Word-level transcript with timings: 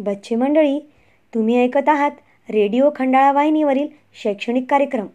बच्चे 0.00 0.34
मंडळी 0.34 0.78
तुम्ही 1.34 1.62
ऐकत 1.64 1.88
आहात 1.88 2.10
रेडिओ 2.50 2.90
खंडाळा 2.96 3.32
वाहिनीवरील 3.32 3.88
शैक्षणिक 4.22 4.64
कार्यक्रम. 4.70 5.06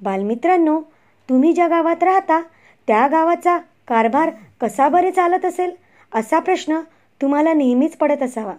बालमित्रांनो 0.00 0.80
तुम्ही 1.28 1.52
ज्या 1.52 1.68
गावात 1.68 2.02
राहता 2.02 2.40
त्या 2.86 3.06
गावाचा 3.06 3.58
कारभार 3.88 4.30
कसा 4.60 4.88
बरे 4.88 5.10
चालत 5.10 5.44
असेल 5.44 5.70
असा 6.14 6.38
प्रश्न 6.38 6.80
तुम्हाला 7.20 7.52
नेहमीच 7.52 7.96
पडत 7.96 8.22
असावा. 8.22 8.54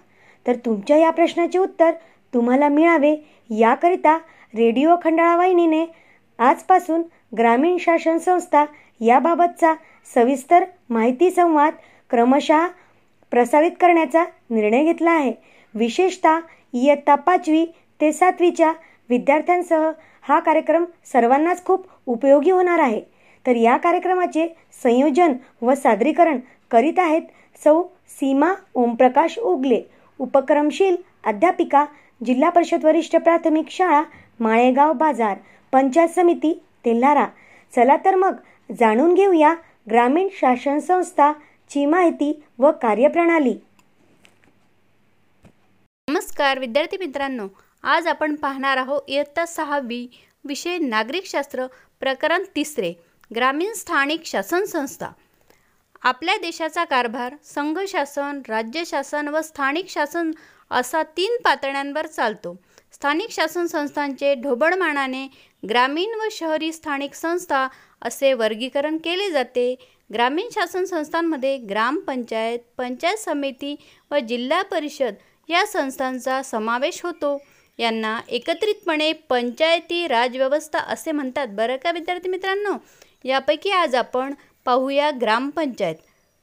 तर 0.47 0.55
तुमच्या 0.55 0.97
या 0.97 1.09
प्रश्नाचे 1.09 1.59
उत्तर 1.59 1.91
तुम्हाला 2.33 2.69
मिळावे 2.69 3.15
याकरिता 3.49 4.17
रेडिओ 4.55 4.95
खंडाळा 5.03 5.35
वाहिनीने 5.35 5.85
आजपासून 6.39 7.01
ग्रामीण 7.37 7.77
शासन 7.79 8.17
संस्था 8.17 8.65
याबाबतचा 9.01 9.73
सविस्तर 10.15 10.65
माहिती 10.89 11.29
संवाद 11.31 11.73
क्रमशः 12.09 12.67
प्रसारित 13.31 13.71
करण्याचा 13.81 14.23
निर्णय 14.49 14.83
घेतला 14.83 15.11
आहे. 15.11 15.33
विशेषतः 15.75 16.39
इयत्ता 16.73 17.15
पाचवी 17.15 17.65
ते 18.01 18.11
सातवीच्या 18.11 18.71
विद्यार्थ्यांसह 19.09 19.89
हा 20.21 20.39
कार्यक्रम 20.39 20.85
सर्वांनाच 21.11 21.63
खूप 21.65 21.85
उपयोगी 22.05 22.51
होणार 22.51 22.79
आहे. 22.79 23.01
तर 23.45 23.55
या 23.55 23.75
कार्यक्रमाचे 23.77 24.47
संयोजन 24.83 25.33
व 25.61 25.73
सादरीकरण 25.73 26.39
करीत 26.71 26.99
आहेत 26.99 27.21
सौ 27.63 27.81
सीमा 28.09 28.53
ओमप्रकाश 28.75 29.37
उगले 29.39 29.81
उपक्रमशील 30.19 30.95
अध्यापिका 31.25 31.85
जिल्हा 32.25 32.49
परिषद 32.49 32.85
वरिष्ठ 32.85 33.15
प्राथमिक 33.15 33.69
शाळा 33.69 34.01
माळेगाव 34.39 34.93
बाजार 34.93 35.37
पंचायत 35.73 36.09
समिती 36.09 36.53
तेल्हारा. 36.85 37.25
चला 37.75 37.95
तर 38.05 38.15
मग 38.15 38.35
जाणून 38.79 39.13
घेऊया 39.13 39.53
ग्रामीण 39.89 40.27
शासन 40.33 40.79
संस्था 40.79 41.31
ची 41.69 41.85
माहिती 41.85 42.31
व 42.59 42.71
कार्यप्रणाली. 42.81 43.55
नमस्कार 46.37 46.59
विद्यार्थी 46.59 46.97
मित्रांनो. 46.97 47.47
आज 47.83 48.07
आपण 48.07 48.35
पाहणार 48.35 48.77
आहोत 48.77 49.01
इयत्ता 49.07 49.45
सहावी 49.45 50.07
विषय 50.45 50.77
नागरिकशास्त्र 50.77 51.65
प्रकरण 51.99 52.43
तिसरे 52.55 52.91
ग्रामीण 53.35 53.71
स्थानिक 53.73 54.25
शासन 54.25 54.65
संस्था. 54.65 55.07
आपल्या 56.03 56.35
देशाचा 56.37 56.83
कारभार 56.83 57.35
संघ 57.43 57.79
शासन 57.87 58.41
राज्य 58.49 58.83
शासन 58.85 59.27
व 59.27 59.41
स्थानिक 59.41 59.89
शासन 59.89 60.31
असा 60.71 61.03
तीन 61.17 61.37
पातळ्यांवर 61.43 62.05
चालतो. 62.05 62.55
स्थानिक 62.93 63.31
शासन 63.31 63.65
संस्थांचे 63.65 64.33
ढोबळमानाने 64.35 65.27
ग्रामीण 65.69 66.19
व 66.19 66.27
शहरी 66.31 66.71
स्थानिक 66.73 67.13
संस्था 67.13 67.67
असे 68.01 68.33
वर्गीकरण 68.33 68.97
केले 68.97 69.29
जाते. 69.31 69.75
ग्रामीण 70.13 70.49
शासन 70.51 70.83
संस्थांमध्ये 70.85 71.57
ग्रामपंचायत 71.57 72.59
पंचायत 72.77 73.17
समिती 73.17 73.75
व 74.11 74.17
जिल्हा 74.19 74.61
परिषद 74.61 75.13
या 75.49 75.65
संस्थांचा 75.65 76.41
समावेश 76.43 77.01
होतो. 77.03 77.37
यांना 77.77 78.19
एकत्रितपणे 78.29 79.13
पंचायती 79.13 80.07
राजव्यवस्था 80.07 80.79
असे 80.79 81.11
म्हणतात. 81.11 81.47
बरं 81.47 81.77
का 81.77 81.91
विद्यार्थी 81.91 82.29
मित्रांनो? 82.29 82.73
यापैकी 83.23 83.69
आज 83.69 83.95
आपण 83.95 84.33
पाहूया 84.65 85.11
ग्रामपंचायत. 85.21 85.95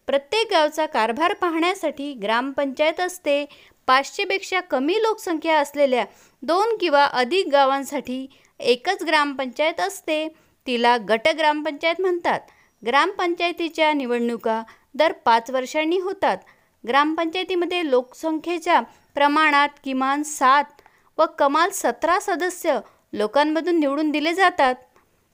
प्रत्येक 0.07 0.47
गावचा 0.51 0.87
कारभार 0.87 1.35
पाहण्यासाठी 1.35 2.13
ग्रामपंचायत 2.13 3.01
असते. 3.01 3.47
पाचशेपेक्षा 3.87 4.61
कमी 4.61 4.95
लोकसंख्या 4.95 5.59
असलेल्या 5.59 6.05
दोन 6.43 6.77
किंवा 6.81 7.05
अधिक 7.05 7.47
गावांसाठी 7.53 8.27
एकच 8.61 9.03
ग्रामपंचायत 9.05 9.81
असते. 9.81 10.29
तिला 10.67 10.97
गट 10.97 11.29
ग्रामपंचायत 11.39 12.01
म्हणतात. 12.01 12.41
ग्रामपंचायतीच्या 12.87 13.93
निवडणुका 13.93 14.63
दर 14.95 15.13
पाच 15.13 15.51
वर्षांनी 15.51 15.99
होतात. 15.99 16.39
ग्रामपंचायतीमध्ये 16.87 17.91
लोकसंख्येच्या 17.91 18.81
प्रमाणात 19.15 19.69
किमान 19.85 20.23
सात 20.23 20.83
व 21.19 21.25
कमाल 21.39 21.71
सतरा 21.73 22.19
सदस्य 22.21 22.79
लोकांमधून 23.13 23.79
निवडून 23.81 24.11
दिले 24.11 24.33
जातात. 24.35 24.75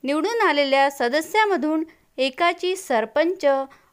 निवडून 0.03 0.41
आलेल्या 0.41 0.89
सदस्यामधून 0.91 1.83
एकाची 2.17 2.75
सरपंच 2.75 3.45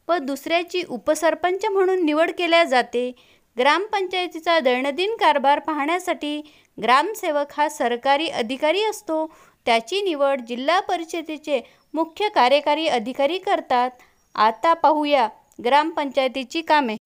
व 0.08 0.16
दुसऱ्याची 0.16 0.82
उपसरपंच 0.88 1.64
म्हणून 1.64 2.04
निवड 2.04 2.30
केल्या 2.30 2.62
जाते. 2.64 3.10
ग्रामपंचायतीचा 3.56 4.58
दैनंदिन 4.60 5.14
कारभार 5.16 5.58
पाहण्यासाठी 5.58 6.40
ग्रामसेवक 6.82 7.52
हा 7.56 7.68
सरकारी 7.68 8.26
अधिकारी 8.28 8.82
असतो. 8.84 9.26
त्याची 9.66 10.00
निवड 10.02 10.40
जिल्हा 10.40 10.80
परिषदेचे 10.80 11.60
मुख्य 11.94 12.28
कार्यकारी 12.28 12.86
अधिकारी 12.86 13.38
करतात. 13.38 13.90
आता 14.34 14.74
पाहूया 14.74 15.28
ग्रामपंचायतीची 15.64 16.60
कामे. 16.60 16.96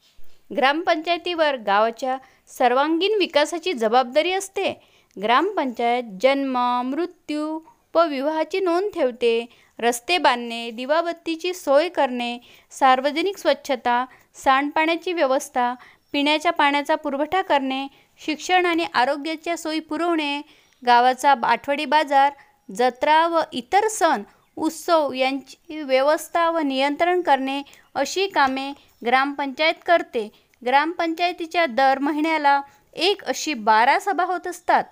ग्रामपंचायतीवर 0.50 1.56
गावाच्या 1.56 2.16
सर्वांगीण 2.50 3.18
विकासाची 3.18 3.72
जबाबदारी 3.72 4.32
असते. 4.32 4.72
ग्रामपंचायत 5.16 6.04
जन्म 6.22 6.56
मृत्यू 6.84 7.58
व 7.94 8.06
विवाहाची 8.06 8.60
नोंद 8.60 8.90
ठेवते. 8.94 9.46
रस्ते 9.78 10.16
बांधणे 10.18 10.70
दिवाबत्तीची 10.70 11.52
सोय 11.54 11.88
करणे 11.88 12.36
सार्वजनिक 12.70 13.38
स्वच्छता 13.38 14.04
सांडपाण्याची 14.34 15.12
व्यवस्था 15.12 15.72
पिण्याच्या 16.14 16.52
पाण्याचा 16.52 16.94
पुरवठा 16.94 17.42
करणे 17.42 17.86
शिक्षण 18.20 18.66
आणि 18.66 18.86
आरोग्याच्या 18.94 19.56
सोयी 19.56 19.80
पुरवणे 19.80 20.40
गावाचा 20.82 21.34
आठवडी 21.42 21.84
बाजार 21.84 22.32
जत्रा 22.68 23.26
व 23.26 23.40
इतर 23.52 23.86
सण 23.88 24.22
उत्सव 24.60 25.12
यांची 25.12 25.82
व्यवस्था 25.82 26.50
व 26.50 26.58
नियंत्रण 26.58 27.20
करणे 27.20 27.62
अशी 27.94 28.26
कामे 28.26 28.72
ग्रामपंचायत 29.06 29.74
करते. 29.86 30.28
ग्रामपंचायतीच्या 30.66 31.66
दर 31.66 31.98
महिन्याला 31.98 32.60
एक 32.94 33.24
अशी 33.24 33.54
बारा 33.54 33.98
सभा 33.98 34.24
होत 34.24 34.46
असतात. 34.46 34.84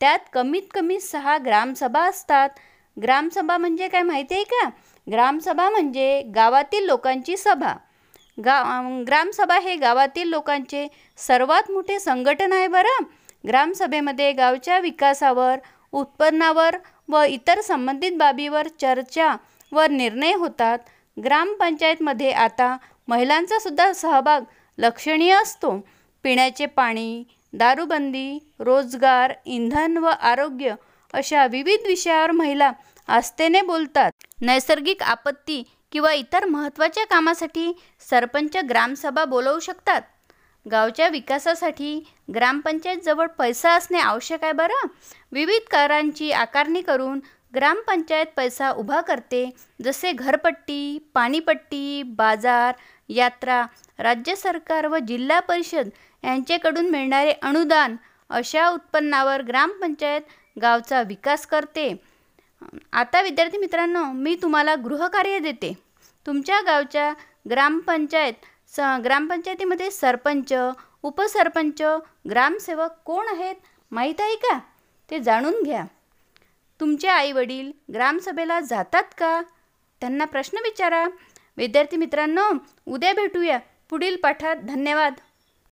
त्यात 0.00 0.18
कमीत 0.32 0.62
कमी 0.74 1.00
सहा 1.00 1.38
ग्रामसभा 1.38 2.00
असतात. 2.00 2.48
ग्रामसभा 3.02 3.56
म्हणजे 3.56 3.88
काय 3.88 4.02
माहिती 4.02 4.34
आहे 4.34 4.44
का? 4.44 4.68
ग्रामसभा 5.10 5.68
म्हणजे 5.70 6.22
गावातील 6.34 6.84
लोकांची 6.84 7.36
सभा. 7.36 7.72
गा 8.44 8.62
ग्रामसभा 9.06 9.58
हे 9.58 9.76
गावातील 9.76 10.28
लोकांचे 10.28 10.86
सर्वात 11.16 11.70
मोठे 11.70 11.98
संघटन 12.00 12.52
आहे 12.52 12.66
बरं. 12.68 13.04
ग्रामसभेमध्ये 13.46 14.32
गावच्या 14.32 14.78
विकासावर 14.78 15.58
उत्पन्नावर 15.92 16.76
व 17.08 17.22
इतर 17.28 17.60
संबंधित 17.60 18.12
बाबीवर 18.12 18.68
चर्चा 18.80 19.36
व 19.72 19.82
निर्णय 19.90 20.34
होतात. 20.34 20.78
ग्रामपंचायतमध्ये 21.24 22.30
आता 22.32 22.76
महिलांचा 23.08 23.58
सुद्धा 23.58 23.92
सहभाग 23.92 24.44
लक्षणीय 24.78 25.34
असतो. 25.34 25.78
पिण्याचे 26.24 26.66
पाणी 26.66 27.24
दारूबंदी 27.52 28.38
रोजगार 28.60 29.32
इंधन 29.44 29.96
व 29.96 30.06
आरोग्य 30.06 30.74
अशा 31.14 31.46
विविध 31.46 31.86
विषयावर 31.86 32.30
महिला 32.30 32.72
आस्थेने 33.08 33.62
बोलतात. 33.62 34.12
नैसर्गिक 34.40 35.02
आपत्ती 35.02 35.62
किंवा 35.92 36.12
इतर 36.12 36.44
महत्त्वाच्या 36.44 37.04
कामासाठी 37.06 37.72
सरपंच 38.10 38.56
ग्रामसभा 38.68 39.24
बोलवू 39.24 39.58
शकतात. 39.60 40.02
गावच्या 40.70 41.08
विकासासाठी 41.08 41.98
ग्रामपंचायतजवळ 42.34 43.26
पैसा 43.26 43.72
असणे 43.72 43.98
आवश्यक 43.98 44.44
आहे 44.44 44.52
बरं? 44.52 44.86
विविध 45.32 45.68
करांची 45.70 46.30
आकारणी 46.32 46.80
करून 46.80 47.20
ग्रामपंचायत 47.54 48.26
पैसा 48.36 48.70
उभा 48.70 49.00
करते 49.00 49.48
जसे 49.84 50.12
घरपट्टी 50.12 50.98
पाणीपट्टी 51.14 52.02
बाजार 52.02 52.74
यात्रा 53.08 53.64
राज्य 53.98 54.34
सरकार 54.34 54.86
व 54.86 54.98
जिल्हा 54.98 55.40
परिषद 55.40 55.88
यांच्याकडून 56.24 56.90
मिळणारे 56.90 57.32
अनुदान 57.32 57.96
अशा 58.30 58.68
उत्पन्नावर 58.68 59.42
ग्रामपंचायत 59.42 60.20
गावचा 60.60 61.02
विकास 61.02 61.46
करते. 61.46 61.94
आता 62.92 63.20
विद्यार्थी 63.22 63.58
मित्रांनो 63.58 64.04
मी 64.12 64.34
तुम्हाला 64.42 64.74
गृहकार्य 64.74 65.38
देते. 65.38 65.72
तुमच्या 66.26 66.60
गावच्या 66.60 67.12
ग्रामपंचायत 67.50 68.34
स 68.76 68.80
ग्रामपंचायतीमध्ये 69.04 69.90
सरपंच 69.90 70.52
उपसरपंच 71.02 71.82
ग्रामसेवक 72.30 72.90
कोण 73.04 73.26
आहेत 73.28 73.54
माहीत 73.90 74.20
आहे 74.20 74.36
का? 74.36 74.58
ते 75.10 75.18
जाणून 75.18 75.62
घ्या. 75.62 75.84
तुमचे 76.80 77.08
आईवडील 77.08 77.72
ग्रामसभेला 77.94 78.60
जातात 78.60 79.02
का? 79.18 79.42
त्यांना 80.00 80.24
प्रश्न 80.24 80.58
विचारा. 80.58 81.08
विद्यार्थी 81.56 81.96
मित्रांनो 81.96 82.42
उद्या 82.86 83.12
भेटूया 83.12 83.58
पुढील 83.90 84.16
पाठात. 84.16 84.56
धन्यवाद. 84.56 85.14